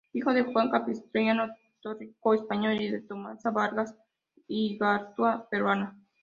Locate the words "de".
0.33-0.41, 2.89-3.01